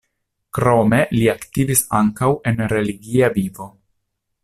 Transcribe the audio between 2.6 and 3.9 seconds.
religia vivo.